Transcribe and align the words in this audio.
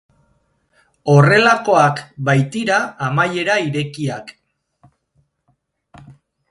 Horrelakoak 1.15 2.01
baitira 2.31 2.79
amaiera 3.09 3.59
irekiak. 3.69 4.35